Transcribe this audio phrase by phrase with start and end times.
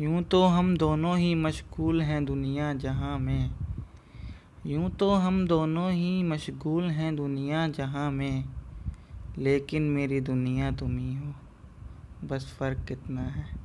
[0.00, 3.50] यूँ तो हम दोनों ही मशगूल हैं दुनिया जहाँ में।
[4.66, 8.44] यूँ तो हम दोनों ही मशगूल हैं दुनिया जहाँ में।
[9.38, 11.34] लेकिन मेरी दुनिया तुम ही हो।
[12.26, 13.63] बस फ़र्क कितना है।